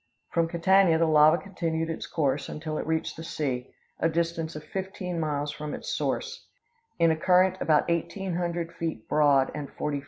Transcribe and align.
From 0.31 0.47
Catania 0.47 0.97
the 0.97 1.05
lava 1.05 1.37
continued 1.37 1.87
its 1.91 2.07
course 2.07 2.49
until 2.49 2.79
it 2.79 2.87
reached 2.87 3.15
the 3.17 3.23
sea, 3.23 3.71
a 3.99 4.09
distance 4.09 4.55
of 4.55 4.63
fifteen 4.63 5.19
miles 5.19 5.51
from 5.51 5.75
its 5.75 5.95
source, 5.95 6.47
in 6.97 7.11
a 7.11 7.15
current 7.15 7.55
about 7.61 7.87
eighteen 7.87 8.33
hundred 8.33 8.73
feet 8.75 9.07
broad, 9.07 9.51
and 9.53 9.69
forty 9.71 9.97
feet 9.97 9.99
deep. 9.99 9.99